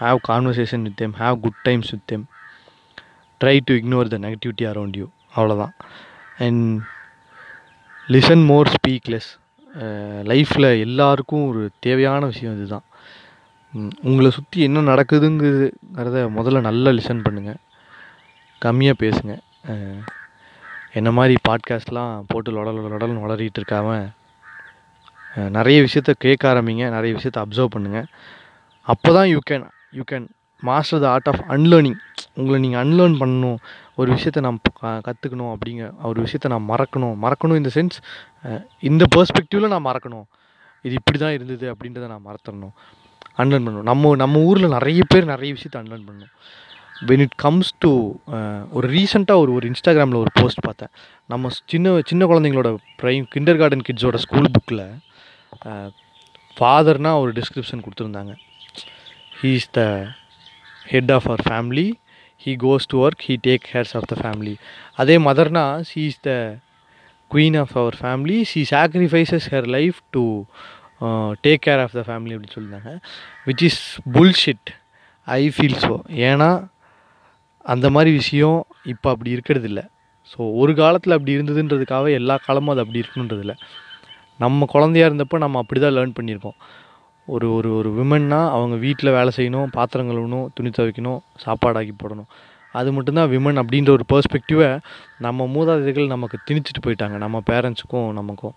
have 0.00 0.18
conversation 0.22 0.82
with 0.82 0.98
them 0.98 1.14
have 1.14 1.36
good 1.40 1.60
times 1.62 1.90
with 1.90 2.06
them 2.06 2.26
try 3.40 3.56
to 3.64 3.74
ignore 3.74 4.12
the 4.14 4.18
negativity 4.18 4.64
around 4.64 4.96
you 4.96 5.06
அவ்வளோதான் 5.34 5.74
and 6.38 6.64
listen 8.08 8.44
more 8.44 8.70
speak 8.74 9.08
லைஃப்பில் 10.24 10.68
எல்லாருக்கும் 10.78 11.46
ஒரு 11.48 11.62
தேவையான 11.80 12.22
விஷயம் 12.26 12.54
இதுதான் 12.56 12.86
உங்களை 14.02 14.30
சுற்றி 14.30 14.58
என்ன 14.60 14.82
நடக்குதுங்கிறத 14.82 16.20
முதல்ல 16.36 16.60
நல்லா 16.60 16.90
லிசன் 16.90 17.24
பண்ணுங்கள் 17.26 17.60
கம்மியாக 18.62 19.02
பேசுங்க 19.02 19.34
uh, 19.68 19.98
என்ன 20.92 21.08
மாதிரி 21.10 21.34
பாட்காஸ்ட்லாம் 21.48 22.12
போட்டு 22.26 22.50
லொடல் 22.50 22.78
லொடல்னு 22.84 23.24
வளரிகிட்டு 23.24 23.60
இருக்காமல் 23.60 24.06
uh, 25.34 25.48
நிறைய 25.48 25.78
விஷயத்த 25.82 26.12
கேட்க 26.18 26.44
ஆரம்பிங்க 26.48 26.84
நிறைய 26.88 27.12
விஷயத்த 27.18 27.40
அப்சர்வ் 27.42 27.74
பண்ணுங்கள் 27.74 28.08
அப்போ 28.88 29.10
தான் 29.12 29.28
you 29.30 29.40
can 29.50 29.64
you 29.94 30.04
can 30.10 30.26
master 30.62 31.00
the 31.00 31.06
art 31.06 31.28
of 31.28 31.42
unlearning 31.48 31.98
உங்களை 32.34 32.58
நீங்கள் 32.58 32.82
அன்லேர்ன் 32.82 33.16
பண்ணணும் 33.20 33.58
ஒரு 33.94 34.08
விஷயத்தை 34.10 34.40
நாம் 34.42 34.58
கற்றுக்கணும் 35.04 35.50
அப்படிங்க 35.54 35.84
ஒரு 36.02 36.18
விஷயத்தை 36.20 36.48
நான் 36.50 36.66
மறக்கணும் 36.68 37.16
மறக்கணும் 37.16 37.58
இந்த 37.60 37.70
சென்ஸ் 37.70 37.98
இந்த 38.82 39.04
பெர்ஸ்பெக்டிவில் 39.14 39.72
நான் 39.74 39.86
மறக்கணும் 39.86 40.26
இது 40.84 40.94
இப்படி 40.94 41.18
தான் 41.18 41.34
இருந்தது 41.34 41.66
அப்படின்றத 41.72 42.08
நான் 42.08 42.26
மறத்தணும் 42.26 42.74
அன்லேர்ன் 43.38 43.66
பண்ணணும் 43.66 43.86
நம்ம 43.86 44.14
நம்ம 44.16 44.40
ஊரில் 44.44 44.74
நிறைய 44.76 45.00
பேர் 45.12 45.30
நிறைய 45.32 45.50
விஷயத்தை 45.52 45.78
அன்லேர்ன் 45.82 46.06
பண்ணணும் 46.08 46.32
வென் 47.08 47.22
இட் 47.22 47.36
கம்ஸ் 47.36 47.72
டு 47.78 47.90
ஒரு 48.72 48.86
ரீசெண்டாக 48.88 49.42
ஒரு 49.42 49.50
ஒரு 49.52 49.66
இன்ஸ்டாகிராமில் 49.66 50.22
ஒரு 50.22 50.32
போஸ்ட் 50.34 50.64
பார்த்தேன் 50.64 50.92
நம்ம 51.30 51.50
சின்ன 51.64 52.00
சின்ன 52.06 52.26
குழந்தைங்களோட 52.26 52.70
ப்ரைம் 53.02 53.26
கிண்டர் 53.30 53.60
கார்டன் 53.60 53.86
கிட்ஸோட 53.88 54.18
ஸ்கூல் 54.18 54.52
புக்கில் 54.52 54.84
ஃபாதர்னால் 56.56 57.20
ஒரு 57.20 57.32
டிஸ்கிரிப்ஷன் 57.32 57.84
கொடுத்துருந்தாங்க 57.84 58.34
he 59.38 59.50
is 59.54 59.68
the 59.72 59.82
head 60.86 61.12
of 61.16 61.26
our 61.30 61.42
family 61.46 61.86
he 62.40 62.52
goes 62.64 62.88
to 62.90 62.98
work 63.04 63.22
he 63.26 63.36
take 63.46 63.66
cares 63.70 63.92
of 63.98 64.04
the 64.12 64.16
family 64.22 64.54
அதே 64.98 65.16
மதர்னா 65.26 65.64
she 65.90 66.02
is 66.10 66.20
the 66.22 66.32
queen 67.30 67.54
of 67.62 67.74
our 67.80 67.98
family 68.02 68.38
she 68.44 68.62
sacrifices 68.72 69.48
her 69.48 69.64
life 69.76 70.00
to 70.16 70.24
take 71.44 71.62
care 71.66 71.80
of 71.82 71.94
the 71.96 72.02
family 72.06 72.32
அப்படின்னு 72.34 72.54
சொல்லியிருந்தாங்க 72.54 72.92
which 73.46 73.62
is 73.66 73.82
bullshit 74.14 74.70
I 75.26 75.42
feel 75.56 75.78
so 75.84 75.94
ஏன்னா 76.28 76.48
அந்த 77.64 77.86
மாதிரி 77.90 78.10
விஷயம் 78.16 78.58
இப்போ 78.92 79.08
அப்படி 79.12 79.30
இருக்கிறதில்ல 79.36 79.80
ஸோ 80.30 80.38
ஒரு 80.60 80.72
காலத்தில் 80.74 81.16
அப்படி 81.16 81.36
இருந்ததுன்றதுக்காக 81.36 82.10
எல்லா 82.20 82.34
காலமும் 82.46 82.72
அது 82.72 82.82
அப்படி 82.84 83.02
இருக்குன்றதில்ல 83.02 83.54
நம்ம 84.40 84.66
குழந்தையாக 84.74 85.10
இருந்தப்போ 85.10 85.38
நம்ம 85.44 85.60
அப்படி 85.62 85.78
தான் 85.80 85.96
லேர்ன் 85.96 86.16
பண்ணியிருக்கோம் 86.18 86.58
ஒரு 87.28 87.46
ஒரு 87.52 87.70
ஒரு 87.74 87.88
விமன்னா 87.96 88.38
அவங்க 88.50 88.76
வீட்டில் 88.76 89.10
வேலை 89.10 89.30
செய்யணும் 89.36 89.72
பாத்திரம் 89.72 90.10
கழுவணும் 90.10 90.46
துணி 90.54 90.70
துவைக்கணும் 90.70 91.18
சாப்பாடாக்கி 91.44 91.94
போடணும் 91.94 92.28
அது 92.74 92.88
மட்டும்தான் 92.92 93.30
விமன் 93.30 93.60
அப்படின்ற 93.62 93.90
ஒரு 93.90 94.04
பெர்ஸ்பெக்டிவை 94.12 94.68
நம்ம 95.18 95.46
மூதாதைகள் 95.54 96.06
நமக்கு 96.06 96.38
திணிச்சிட்டு 96.48 96.82
போயிட்டாங்க 96.86 97.16
நம்ம 97.16 97.42
பேரண்ட்ஸுக்கும் 97.46 98.08
நமக்கும் 98.12 98.54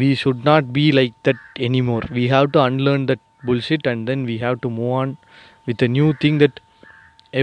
we 0.00 0.08
should 0.14 0.44
not 0.44 0.68
be 0.72 0.84
like 0.92 1.14
that 1.28 1.42
anymore 1.60 2.06
we 2.12 2.24
have 2.26 2.48
to 2.50 2.60
unlearn 2.60 3.06
that 3.10 3.24
bullshit 3.44 3.88
and 3.88 4.04
then 4.06 4.24
we 4.24 4.36
have 4.36 4.58
to 4.60 4.70
move 4.70 4.94
on 5.00 5.12
with 5.68 5.82
a 5.82 5.90
new 5.90 6.08
thing 6.24 6.38
that 6.38 6.58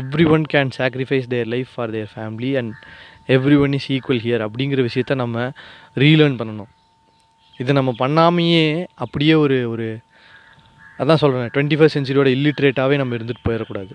every 0.00 0.25
one 0.31 0.45
can 0.53 0.71
sacrifice 0.77 1.27
their 1.27 1.47
life 1.47 1.71
for 1.75 1.91
their 1.91 2.11
family 2.15 2.51
and 2.57 2.75
every 3.29 3.57
one 3.61 3.73
is 3.73 3.89
equal 3.91 4.23
here 4.25 4.43
அப்படிங்கிற 4.45 4.83
விஷயத்த 4.83 5.15
நம்ம 5.15 5.37
relearn 5.97 6.37
பண்ணணும் 6.37 6.71
இதை 7.59 7.71
நம்ம 7.75 7.91
பண்ணாமையே 7.99 8.65
அப்படியே 8.95 9.33
ஒரு 9.35 9.57
ஒரு 9.69 9.87
அதான் 11.01 11.21
சொல்கிறேன் 11.21 11.51
டுவெண்ட்டி 11.53 11.77
ஃபஸ்ட் 11.77 11.95
சென்ச்சுரியோட 11.97 12.29
இல்லிட்ரேட்டாகவே 12.29 12.95
நம்ம 12.97 13.15
இருந்துட்டு 13.17 13.45
போயிடக்கூடாது 13.47 13.93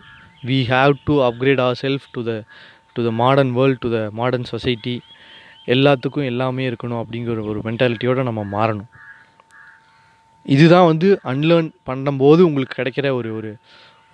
we 0.44 0.58
have 0.70 0.92
to 1.04 1.14
upgrade 1.22 1.60
our 1.60 1.78
self 1.80 2.06
to 2.12 2.22
the 2.22 2.32
to 2.96 3.02
the 3.06 3.10
modern 3.14 3.52
world 3.52 3.80
to 3.80 3.90
the 3.90 4.00
modern 4.12 4.46
society 4.50 4.94
எல்லாத்துக்கும் 5.66 6.26
எல்லாமே 6.26 6.64
இருக்கணும் 6.70 7.00
அப்படிங்கிற 7.02 7.44
ஒரு 7.52 7.60
மென்டாலிட்டியோடு 7.64 8.28
நம்ம 8.30 8.42
மாறணும் 8.52 8.90
இதுதான் 10.46 10.86
வந்து 10.86 11.08
அன்லேர்ன் 11.25 11.70
பண்ணும்போது 11.86 12.40
உங்களுக்கு 12.40 12.75
கிடைக்கிற 12.80 13.06
ஒரு 13.10 13.30
ஒரு 13.34 13.50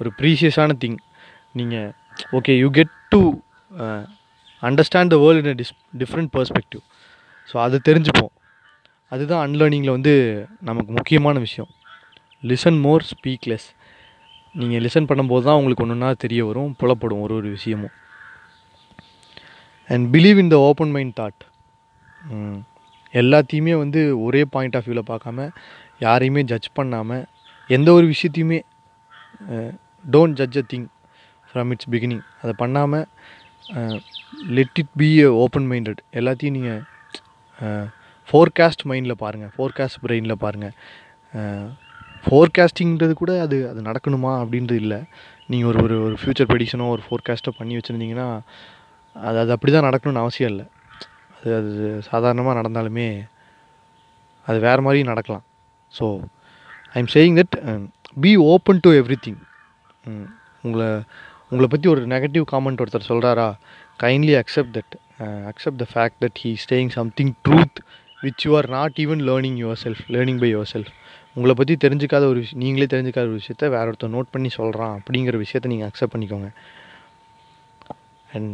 ஒரு 0.00 0.11
ப்ரீஷியஸான 0.20 0.76
திங் 0.78 0.99
நீங்கள் 1.52 1.90
okay 2.32 2.52
you 2.58 2.68
get 2.70 2.94
to 3.11 3.20
understand 4.62 5.12
the 5.14 5.18
world 5.18 5.50
in 5.50 5.61
this 5.61 5.75
different 5.99 6.30
perspective 6.37 6.82
so 7.49 7.56
அது 7.58 7.78
தெரிஞ்சுப்போம் 7.88 8.32
அதுதான் 9.12 9.42
அன்லேர்னிங்கில் 9.46 9.96
வந்து 9.96 10.12
நமக்கு 10.61 10.90
முக்கியமான 10.92 11.38
விஷயம் 11.38 11.70
லிசன் 12.42 12.78
மோர் 12.80 13.04
ஸ்பீக்லெஸ் 13.11 13.66
நீங்கள் 14.54 14.82
லிசன் 14.82 15.08
பண்ணும்போது 15.11 15.44
தான் 15.44 15.58
உங்களுக்கு 15.58 15.84
ஒன்றுனா 15.84 16.08
தெரிய 16.16 16.40
வரும் 16.44 16.72
புலப்படும் 16.80 17.20
ஒரு 17.20 17.34
ஒரு 17.34 17.49
விஷயமும் 17.49 17.94
and 19.88 20.06
believe 20.14 20.38
in 20.38 20.49
the 20.49 20.58
open 20.61 20.90
mind 20.90 21.14
thought 21.20 21.42
எல்லாத்தையுமே 23.14 23.75
வந்து 23.78 24.00
ஒரே 24.20 24.42
பாயிண்ட் 24.50 24.76
ஆஃப் 24.76 24.87
வியூவில் 24.87 25.08
பார்க்காம 25.11 25.49
யாரையுமே 25.99 26.42
ஜட்ஜ் 26.42 26.68
பண்ணாமல் 26.75 27.25
எந்த 27.70 27.88
ஒரு 27.92 28.06
விஷயத்தையுமே 28.06 28.58
don't 30.11 30.37
judge 30.37 30.58
a 30.58 30.64
thing 30.72 30.87
from 31.49 31.70
its 31.70 31.90
beginning 31.90 32.25
அதை 32.42 32.52
பண்ணாமல் 32.56 33.06
let 34.50 34.78
it 34.78 34.94
be 34.96 35.08
a 35.18 35.28
open 35.42 35.68
minded 35.72 36.00
எல்லாத்தையும் 36.12 36.56
நீங்கள் 36.58 36.82
ஃபோர்காஸ்ட் 38.28 38.84
மைண்டில் 38.84 39.20
பாருங்கள் 39.20 39.52
ஃபோர்காஸ்ட் 39.56 40.00
பிரெயினில் 40.02 40.42
பாருங்கள் 40.42 40.75
ஃபோர்காஸ்டிங்கிறது 42.25 43.12
கூட 43.12 43.32
அது 43.40 43.56
அது 43.70 43.80
நடக்கணுமா 43.82 44.32
அப்படின்றது 44.42 44.80
இல்லை 44.82 45.00
நீங்கள் 45.46 45.68
ஒரு 45.68 45.78
ஒரு 45.82 45.96
ஒரு 46.02 46.16
ஃப்யூச்சர் 46.20 46.49
ப்ரெடிக்ஷனோ 46.49 46.87
ஒரு 46.88 47.02
ஃபோர்காஸ்ட்டோ 47.06 47.52
பண்ணி 47.58 47.75
வச்சுருந்தீங்கன்னா 47.76 48.28
அது 49.16 49.38
அது 49.38 49.52
அப்படி 49.52 49.72
தான் 49.72 49.88
நடக்கணும்னு 49.88 50.22
அவசியம் 50.22 50.50
இல்லை 50.50 50.66
அது 51.37 51.50
அது 51.56 51.72
சாதாரணமாக 52.11 52.58
நடந்தாலுமே 52.61 53.08
அது 54.46 54.58
வேறு 54.58 54.82
மாதிரியும் 54.82 55.11
நடக்கலாம் 55.11 55.44
so 55.92 56.06
I 56.92 56.99
am 56.99 57.12
saying 57.14 57.37
that 57.38 57.56
be 58.20 58.32
open 58.46 58.80
to 58.80 58.90
every 58.92 59.18
thing 59.20 59.40
உங்களை 60.62 60.88
உங்களை 61.49 61.68
பற்றி 61.68 61.88
ஒரு 61.88 62.02
நெகட்டிவ் 62.06 62.44
காமெண்ட் 62.52 62.82
ஒருத்தர் 62.82 63.08
சொல்கிறாரா 63.08 63.49
kindly 64.02 64.34
accept 64.37 64.75
that 64.78 64.94
accept 65.46 65.80
the 65.82 65.87
fact 65.92 66.20
that 66.25 66.38
he 66.42 66.50
staying 66.64 66.92
something 66.94 67.32
truth 67.49 67.80
which 68.22 68.44
you 68.46 68.50
are 68.58 68.68
not 68.70 68.99
even 69.04 69.22
learning 69.28 69.58
your 69.62 69.80
self 69.82 70.02
learning 70.14 70.40
by 70.42 70.49
your 70.50 70.70
self 70.72 70.92
உங்களை 71.37 71.54
பற்றி 71.54 71.75
தெரிஞ்சிக்காத 71.84 72.25
ஒரு 72.25 72.38
விஷயம் 72.40 72.61
நீங்களே 72.62 72.87
தெரிஞ்சிக்காத 72.87 73.26
ஒரு 73.26 73.38
விஷயத்த 73.40 73.68
வேற 73.68 73.84
ஒருத்தர் 73.87 74.14
நோட் 74.14 74.32
பண்ணி 74.32 74.50
சொல்கிறான் 74.50 74.94
அப்படிங்கிற 74.99 75.37
விஷயத்த 75.42 75.70
நீங்கள் 75.72 75.88
அக்செப்ட் 75.88 76.14
பண்ணிக்கோங்க 76.14 76.49
அண்ட் 78.28 78.52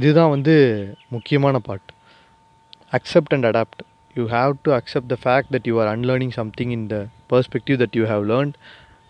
இதுதான் 0.00 0.32
வந்து 0.34 0.54
முக்கியமான 1.08 1.58
part 1.60 1.90
accept 2.92 3.34
and 3.34 3.48
adapt 3.50 3.82
you 4.16 4.24
have 4.30 4.52
to 4.62 4.72
accept 4.72 5.10
the 5.12 5.18
fact 5.22 5.52
that 5.54 5.68
you 5.70 5.76
are 5.80 5.90
unlearning 5.94 6.34
something 6.38 6.72
in 6.76 6.86
the 6.86 6.98
perspective 7.28 7.78
that 7.82 7.96
you 7.98 8.04
have 8.06 8.24
learnt 8.32 8.56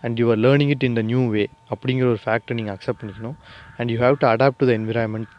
and 0.03 0.19
you 0.19 0.27
are 0.29 0.41
learning 0.45 0.71
it 0.75 0.85
in 0.89 0.97
the 0.99 1.03
new 1.11 1.21
way 1.29 1.43
அப்படிங்கிற 1.69 2.07
ஒரு 2.07 2.21
ஃபேக்டை 2.23 2.55
நீங்கள் 2.55 2.75
accept 2.75 3.01
பண்ணிக்கணும் 3.01 3.37
and 3.77 3.91
you 3.91 3.97
have 3.99 4.17
to 4.17 4.27
adapt 4.27 4.59
to 4.59 4.67
the 4.67 4.73
environment 4.79 5.29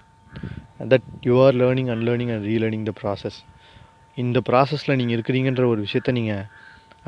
that 0.88 1.06
you 1.22 1.36
are 1.44 1.56
learning 1.62 1.90
unlearning 1.94 2.32
and 2.34 2.46
relearning 2.46 2.86
the 2.86 2.94
process 3.02 3.38
இந்த 4.16 4.38
ப்ராசஸில் 4.48 4.96
நீங்கள் 4.96 5.16
இருக்கிறீங்கன்ற 5.16 5.64
ஒரு 5.66 5.80
விஷயத்த 5.86 6.12
நீங்கள் 6.12 6.44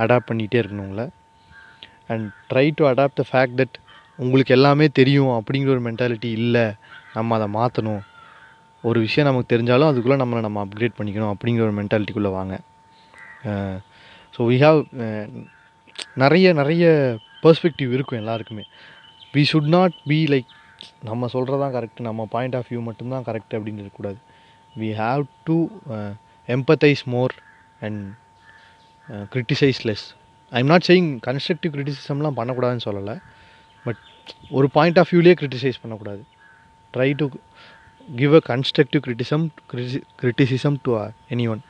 அடாப்ட் 0.00 0.28
பண்ணிகிட்டே 0.30 0.60
இருக்கணுங்கள 0.62 1.04
and 2.06 2.26
try 2.50 2.66
to 2.74 2.84
adapt 2.86 3.20
the 3.20 3.24
fact 3.30 3.58
that 3.58 3.76
உங்களுக்கு 4.18 4.54
எல்லாமே 4.54 4.86
தெரியும் 4.90 5.32
அப்படிங்கிற 5.38 5.68
ஒரு 5.68 5.82
மென்டாலிட்டி 5.82 6.30
இல்லை 6.38 6.64
நம்ம 7.14 7.36
அதை 7.38 7.48
மாற்றணும் 7.54 8.02
ஒரு 8.84 8.98
விஷயம் 9.00 9.28
நமக்கு 9.28 9.52
தெரிஞ்சாலும் 9.54 9.90
அதுக்குள்ளே 9.90 10.18
நம்மளை 10.24 10.40
நம்ம 10.40 10.60
அப்கிரேட் 10.64 10.98
பண்ணிக்கணும் 10.98 11.32
அப்படிங்கிற 11.32 11.62
ஒரு 11.62 11.74
மென்டாலிட்டிக்குள்ளே 11.80 12.32
வாங்க 12.32 12.54
ஸோ 14.34 14.46
வி 14.50 14.56
ஹாவ் 14.62 14.80
நிறைய 16.14 16.46
நிறைய 16.52 16.84
பர்ஸ்பெக்டிவ் 17.42 17.90
இருக்கும் 17.92 18.20
எல்லாருக்குமே 18.20 18.64
we 19.34 19.42
should 19.52 19.72
not 19.72 19.96
be 20.06 20.18
like 20.26 20.50
நம்ம 21.04 21.28
சொல்கிறதான் 21.32 21.74
கரெக்ட் 21.76 22.00
நம்ம 22.00 22.26
பாயிண்ட் 22.30 22.56
ஆஃப் 22.56 22.68
வியூ 22.70 22.80
மட்டும்தான் 22.82 23.26
கரெக்ட் 23.26 23.54
அப்படின்னு 23.54 23.82
இருக்கக்கூடாது 23.82 24.20
we 24.76 24.90
have 24.98 25.22
to 25.44 25.56
empathize 26.48 27.02
more 27.06 27.34
and 27.80 28.00
uh, 29.08 29.24
criticize 29.32 29.80
less 29.88 30.04
I'm 30.52 30.68
not 30.68 30.86
saying 30.88 31.08
constructive 31.24 31.72
கிரிட்டிசிசம்லாம் 31.74 32.36
பண்ணக்கூடாதுன்னு 32.36 32.84
சொல்லலை 32.86 33.14
பட் 33.84 34.00
ஒரு 34.50 34.66
பாயிண்ட் 34.68 34.98
ஆஃப் 34.98 35.10
வியூலேயே 35.12 35.34
கிரிட்டிசைஸ் 35.34 35.80
பண்ணக்கூடாது 35.82 36.22
try 36.94 37.08
to 37.14 37.26
give 38.08 38.34
a 38.34 38.42
constructive 38.46 39.02
criticism 39.06 39.44
criticism 40.20 40.76
to 40.82 40.92
any 41.30 41.46
one 41.48 41.62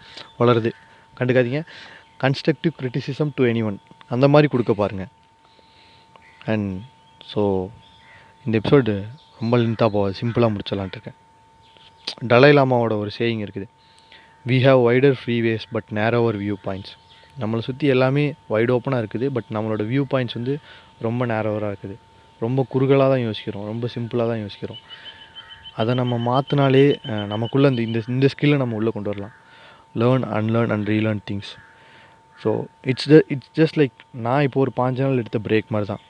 வளருது 0.39 0.71
கண்டுக்காதீங்க 1.17 1.63
constructive 2.25 2.75
criticism 2.79 3.33
to 3.37 3.45
any 3.45 3.63
one 3.63 3.79
அந்த 4.11 4.29
மாதிரி 4.29 4.49
கொடுக்க 4.49 4.75
பாருங்கள் 4.75 5.11
அண்ட் 6.47 6.71
ஸோ 7.33 7.43
இந்த 8.47 8.55
எபிசோடு 8.61 8.93
ரொம்ப 9.41 9.57
லென்த்தாக 9.59 9.91
போக 9.91 10.13
சிம்பிளாக 10.21 10.53
முடிச்சலான்ட்டு 10.55 10.99
இருக்கேன் 10.99 11.19
டலை 12.29 12.53
லாமாவோட 12.53 12.95
ஒரு 12.99 13.11
சேயிங் 13.19 13.43
இருக்குது 13.43 13.67
we 14.49 14.57
have 14.65 14.81
wider 14.85 15.17
freeways 15.21 15.65
but 15.73 15.89
narrower 15.99 16.37
view 16.37 16.57
points 16.65 16.93
நம்மளை 17.37 17.63
சுற்றி 17.63 17.87
எல்லாமே 17.89 18.25
வைட் 18.49 18.73
ஓப்பனாக 18.75 19.03
இருக்குது 19.03 19.27
பட் 19.35 19.49
நம்மளோட 19.57 19.83
வியூ 19.89 20.03
பாயிண்ட்ஸ் 20.13 20.37
வந்து 20.39 20.55
ரொம்ப 21.03 21.27
நேரோவராக 21.27 21.73
இருக்குது 21.73 21.97
ரொம்ப 22.41 22.61
குறுகலாக 22.69 23.09
தான் 23.13 23.25
யோசிக்கிறோம் 23.27 23.67
ரொம்ப 23.67 23.87
சிம்பிளாக 23.95 24.29
தான் 24.29 24.43
யோசிக்கிறோம் 24.43 24.81
அதை 25.77 25.93
நம்ம 25.95 26.15
மாற்றினாலே 26.29 26.85
நமக்குள்ளே 27.27 27.69
இந்த 27.71 27.83
இந்த 27.83 28.01
இந்த 28.09 28.29
ஸ்கில்லை 28.29 28.59
நம்ம 28.59 28.77
உள்ளே 28.77 28.93
கொண்டு 28.95 29.11
வரலாம் 29.13 29.35
learn 29.97 30.25
unlearn 30.39 30.73
and 30.73 30.89
relearn 30.89 31.23
things 31.29 31.51
so 32.41 32.51
it's 32.85 33.09
the 33.13 33.19
it's 33.29 33.53
just 33.57 33.79
like 33.81 33.97
நான் 34.27 34.45
இப்போ 34.47 34.61
ஒரு 34.61 34.73
பாஞ்சு 34.79 35.03
நாள் 35.03 35.23
எடுத்த 35.23 35.41
பிரேக் 35.47 35.73
மாதிரி 35.75 35.89
தான் 35.89 36.03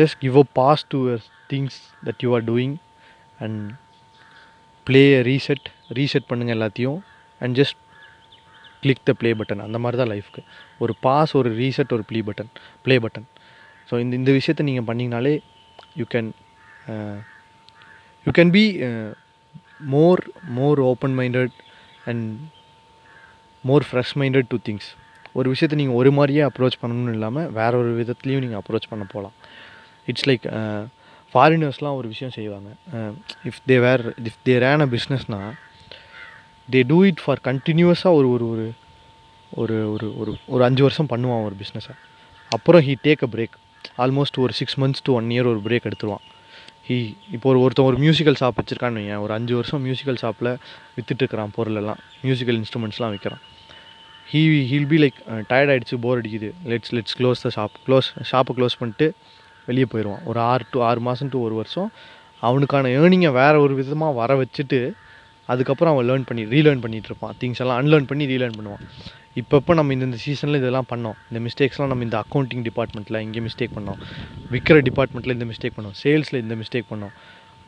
just 0.00 0.18
give 0.20 0.36
a 0.36 0.46
pause 0.54 0.84
to 0.88 0.98
your 1.02 1.24
things 1.50 1.78
that 2.04 2.22
you 2.24 2.30
are 2.34 2.44
doing 2.44 2.74
and 3.38 3.60
play 4.86 5.04
reset 5.22 5.66
reset 5.92 6.28
பண்ணுங்கள் 6.30 6.56
எல்லாத்தையும் 6.56 6.98
and 7.40 7.54
just 7.60 7.78
click 8.82 9.04
the 9.04 9.12
play 9.12 9.30
button 9.32 9.62
அந்த 9.64 9.78
மாதிரி 9.78 9.98
தான் 9.98 10.10
லைஃப்க்கு 10.12 10.42
ஒரு 10.78 10.92
பாஸ் 11.00 11.32
ஒரு 11.36 11.50
ரீசெட் 11.56 11.92
ஒரு 11.92 12.04
ப்ளீ 12.10 12.20
பட்டன் 12.28 12.50
ப்ளே 12.84 12.96
பட்டன் 12.98 13.26
ஸோ 13.88 13.96
இந்த 13.98 14.14
இந்த 14.16 14.30
விஷயத்தை 14.32 14.64
நீங்கள் 14.66 14.86
பண்ணிங்கனாலே 14.86 15.34
you 15.96 16.06
can 16.14 16.30
you 18.26 18.32
can 18.34 18.52
be 18.52 18.64
more 19.88 20.22
more 20.50 20.80
open 20.86 21.14
minded 21.20 21.54
and 22.04 22.26
more 23.64 23.86
fresh 23.88 24.14
minded 24.16 24.48
to 24.48 24.58
things 24.62 24.88
ஒரு 25.32 25.48
விஷயத்தை 25.50 25.76
நீங்கள் 25.78 25.98
ஒரு 25.98 26.10
மாதிரியே 26.12 26.42
அப்ரோச் 26.46 26.80
பண்ணணும்னு 26.80 27.12
இல்லாமல் 27.12 27.50
வேற 27.50 27.72
ஒரு 27.78 27.90
விதத்துலேயும் 28.00 28.44
நீங்கள் 28.44 28.60
அப்ரோச் 28.60 28.90
பண்ண 28.90 29.04
போகலாம் 29.12 29.36
இட்ஸ் 30.08 30.26
லைக் 30.28 30.46
ஃபாரினர்ஸ்லாம் 31.34 31.98
ஒரு 31.98 32.08
விஷயம் 32.08 32.34
செய்வாங்க 32.38 32.70
if 33.44 33.60
they 33.68 33.76
were 33.78 34.04
if 34.24 34.40
they 34.48 34.54
ran 34.58 34.84
a 34.86 34.88
பிஸ்னஸ்னால் 34.90 35.50
தே 36.70 36.80
டூ 36.86 36.98
இட் 37.04 37.22
ஃபார் 37.24 37.40
கண்டினியூஸாக 37.44 38.12
ஒரு 38.14 38.28
ஒரு 38.34 38.46
ஒரு 38.48 38.64
ஒரு 39.52 39.76
ஒரு 39.92 40.06
ஒரு 40.20 40.32
ஒரு 40.48 40.62
அஞ்சு 40.64 40.82
வருஷம் 40.82 41.10
பண்ணுவான் 41.10 41.44
ஒரு 41.44 41.56
பிஸ்னஸை 41.60 41.94
அப்புறம் 42.52 42.82
he 42.82 42.94
take 43.04 43.22
a 43.22 43.30
break 43.32 43.56
almost 43.98 44.38
ஒரு 44.38 44.52
six 44.52 44.78
months 44.78 45.04
to 45.04 45.12
one 45.14 45.30
year 45.30 45.48
ஒரு 45.48 45.60
பிரேக் 45.66 45.86
எடுத்துருவான் 45.88 46.24
ஹீ 46.88 46.96
இப்போ 47.32 47.46
ஒரு 47.48 47.58
ஒருத்தன் 47.60 47.86
ஒரு 47.86 47.98
மியூசிக்கல் 47.98 48.38
ஷாப் 48.40 48.58
வச்சுருக்கான்னு 48.58 49.00
வையன் 49.00 49.22
ஒரு 49.22 49.32
அஞ்சு 49.32 49.54
வருஷம் 49.54 49.82
மியூசிக்கல் 49.84 50.20
ஷாப்பில் 50.20 50.50
விற்றுட்டுருக்கிறான் 50.94 51.52
பொருளெல்லாம் 51.56 52.00
மியூசிக்கல் 52.22 52.58
இன்ஸ்ட்ருமெண்ட்ஸ்லாம் 52.60 53.12
விற்கிறான் 53.14 53.42
he 54.28 54.40
he'll 54.70 54.88
be 54.88 54.98
like 54.98 55.18
tired 55.50 55.72
ஆகிடுச்சு 55.72 55.98
போர் 55.98 56.20
அடிக்குது 56.20 56.48
let's 56.66 56.92
let's 56.94 57.16
close 57.18 57.42
the 57.42 57.50
shop 57.56 57.76
close 57.86 58.08
ஷாப்பை 58.30 58.54
க்ளோஸ் 58.58 58.78
பண்ணிட்டு 58.78 59.06
வெளியே 59.68 59.86
போயிடுவான் 59.86 60.22
ஒரு 60.24 60.40
ஆறு 60.46 60.64
டு 60.72 60.78
ஆறு 60.82 61.00
மாதம் 61.00 61.30
டு 61.32 61.40
ஒரு 61.42 61.54
வருஷம் 61.54 61.88
அவனுக்கான 62.42 62.90
ஏர்னிங்கை 62.96 63.30
வேறு 63.32 63.58
ஒரு 63.60 63.74
விதமாக 63.74 64.12
வர 64.12 64.34
வச்சுட்டு 64.42 64.80
அதுக்கப்புறம் 65.50 65.92
அவன் 65.94 66.06
லேர்ன் 66.08 66.26
பண்ணி 66.28 66.42
ரீலேர்ன் 66.52 66.82
பண்ணிகிட்டு 66.84 67.10
இருப்பான் 67.10 67.34
திங்ஸ் 67.40 67.60
எல்லாம் 67.64 67.78
அன்லேர்ன் 67.80 68.08
பண்ணி 68.10 68.24
ரீலேர்ன் 68.26 68.56
பண்ணுவான் 68.58 68.82
இப்பப்போ 69.36 69.72
நம்ம 69.74 69.94
இந்த 69.96 70.18
சீசனில் 70.22 70.60
இதெல்லாம் 70.60 70.88
பண்ணோம் 70.88 71.16
இந்த 71.28 71.40
மிஸ்டேக்ஸ்லாம் 71.44 71.90
நம்ம 71.92 72.04
இந்த 72.04 72.18
அக்கௌண்டிங் 72.24 72.64
டிபார்ட்மெண்ட்டில் 72.68 73.20
இங்கே 73.20 73.40
மிஸ்டேக் 73.40 73.74
பண்ணோம் 73.76 73.98
விற்கிற 74.50 74.78
டிபார்ட்மெண்ட்டில் 74.88 75.34
இந்த 75.36 75.46
மிஸ்டேக் 75.50 75.76
பண்ணோம் 75.76 75.96
சேல்ஸில் 76.02 76.40
இந்த 76.40 76.54
மிஸ்டேக் 76.54 76.88
பண்ணோம் 76.90 77.12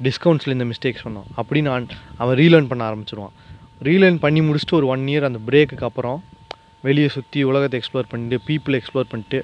டிஸ்கவுண்ட்ஸில் 0.01 0.55
இந்த 0.55 0.67
மிஸ்டேக்ஸ் 0.71 1.05
பண்ணோம் 1.07 1.29
அப்படின்னு 1.39 1.71
அவன் 2.19 2.37
ரீலேர்ன் 2.39 2.71
பண்ண 2.71 2.85
ஆரம்பிச்சிருவான் 2.91 3.35
ரீலேர்ன் 3.83 4.19
பண்ணி 4.19 4.41
முடிச்சுட்டு 4.41 4.77
ஒரு 4.77 4.87
ஒன் 4.87 5.05
இயர் 5.09 5.29
அந்த 5.29 5.41
பிரேக்குக்கு 5.49 5.87
அப்புறம் 5.87 6.19
வெளியே 6.85 7.09
சுற்றி 7.09 7.41
உலகத்தை 7.45 7.77
எக்ஸ்ப்ளோர் 7.81 8.11
பண்ணிட்டு 8.13 8.39
பீப்புளை 8.47 8.77
எக்ஸ்ப்ளோர் 8.81 9.11
பண்ணிட்டு 9.11 9.39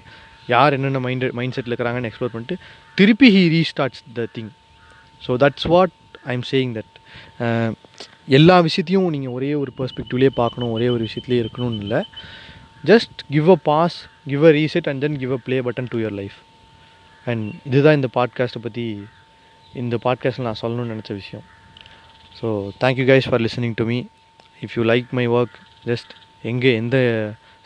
யார் 0.49 0.75
என்னென்ன 0.77 1.01
மைண்ட் 1.01 1.27
மைண்ட் 1.33 1.55
செட்டில் 1.57 1.73
இருக்கிறாங்கன்னு 1.73 2.11
எக்ஸ்ப்ளோர் 2.11 2.35
பண்ணிட்டு 2.35 2.57
திருப்பி 2.99 3.29
he 3.35 3.43
restarts 3.49 4.03
the 4.15 4.27
thing 4.37 4.53
so 5.23 5.35
that's 5.45 5.67
what 5.67 5.95
I 6.25 6.35
am 6.39 6.47
saying 6.53 6.73
that 6.79 6.95
எல்லா 8.29 8.57
விஷயத்தையும் 8.61 9.11
நீங்கள் 9.11 9.33
ஒரே 9.33 9.51
ஒரு 9.55 9.73
பெர்ஸ்பெக்டிவ்லேயே 9.79 10.33
பார்க்கணும் 10.35 10.73
ஒரே 10.73 10.89
ஒரு 10.89 11.03
விஷயத்துலேயே 11.07 11.43
இருக்கணும்னு 11.45 11.85
இல்லை 11.85 12.01
just 12.85 13.19
give 13.31 13.49
a 13.51 13.59
pause 13.65 13.97
give 14.27 14.43
a 14.45 14.51
reset 14.51 14.89
and 14.89 15.01
then 15.01 15.17
give 15.19 15.33
a 15.33 15.41
play 15.47 15.57
button 15.61 15.89
to 15.91 15.99
your 15.99 16.17
life 16.19 16.37
and 17.27 17.47
இதுதான் 17.65 17.97
இந்த 17.97 18.11
பாட்காஸ்ட்டை 18.15 18.63
பற்றி 18.63 18.85
இந்த 19.75 19.97
பாட்காஸ்ட்டில் 20.05 20.47
நான் 20.47 20.61
சொல்லணும்னு 20.63 20.95
நினச்ச 20.95 21.13
விஷயம் 21.15 21.45
so 22.41 22.49
thank you 22.81 23.07
guys 23.09 23.29
for 23.31 23.43
listening 23.43 23.77
to 23.77 23.85
me 23.85 23.99
if 24.63 24.75
you 24.77 24.85
like 24.85 25.09
my 25.11 25.27
work 25.29 25.57
just 25.87 26.13
எங்கே 26.45 26.73
எந்த 26.75 26.97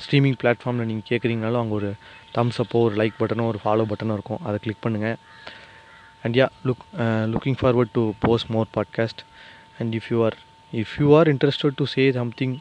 ஸ்ட்ரீமிங் 0.00 0.38
பிளாட்ஃபார்மில் 0.42 0.88
நீங்கள் 0.90 1.08
கேட்குறீங்கனாலும் 1.10 1.62
அங்கே 1.62 1.74
ஒரு 1.74 1.90
தம்ஸ் 2.34 2.60
அப்போ 2.60 2.78
ஒரு 2.82 2.94
லைக் 2.96 3.18
பட்டனோ 3.18 3.46
ஒரு 3.46 3.60
ஃபாலோ 3.64 3.86
பட்டனோ 3.90 4.12
இருக்கும் 4.12 4.42
அதை 4.44 4.56
கிளிக் 4.58 4.84
பண்ணுங்கள் 4.86 5.18
and 6.24 6.36
yeah 6.36 6.48
look 6.64 6.84
looking 7.34 7.60
forward 7.60 7.92
to 7.92 8.04
post 8.20 8.50
more 8.50 8.70
podcast 8.76 9.22
and 9.80 9.94
if 9.94 10.08
you 10.10 10.18
are 10.24 10.38
if 10.72 10.98
you 10.98 11.08
are 11.14 11.28
interested 11.28 11.76
to 11.76 11.86
say 11.86 12.04
something 12.12 12.52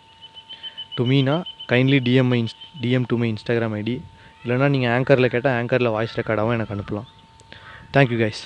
to 0.98 1.06
me 1.06 1.22
na 1.22 1.36
kindly 1.68 2.00
dm 2.02 2.28
my 2.34 2.40
dm 2.84 3.04
to 3.08 3.18
my 3.18 3.30
instagram 3.36 3.74
id 3.82 3.92
இல்லைன்னா 4.44 4.68
நீங்கள் 4.74 4.94
ஆங்கரில் 4.98 5.32
கேட்டால் 5.34 5.56
ஆங்கரில் 5.58 5.94
voice 5.96 6.16
ரெக்கார்டாகவும் 6.20 6.56
எனக்கு 6.58 6.74
அனுப்பலாம் 6.76 7.08
thank you 7.96 8.18
guys 8.22 8.42